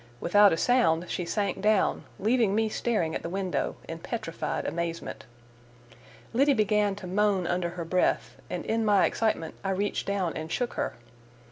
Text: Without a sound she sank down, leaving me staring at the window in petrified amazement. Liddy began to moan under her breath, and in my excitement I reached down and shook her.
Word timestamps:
Without 0.19 0.51
a 0.51 0.57
sound 0.57 1.05
she 1.11 1.25
sank 1.25 1.61
down, 1.61 2.05
leaving 2.17 2.55
me 2.55 2.69
staring 2.69 3.13
at 3.13 3.21
the 3.21 3.29
window 3.29 3.75
in 3.87 3.99
petrified 3.99 4.65
amazement. 4.65 5.25
Liddy 6.33 6.55
began 6.55 6.95
to 6.95 7.05
moan 7.05 7.45
under 7.45 7.69
her 7.77 7.85
breath, 7.85 8.35
and 8.49 8.65
in 8.65 8.83
my 8.83 9.05
excitement 9.05 9.53
I 9.63 9.69
reached 9.69 10.07
down 10.07 10.33
and 10.35 10.51
shook 10.51 10.73
her. 10.73 10.95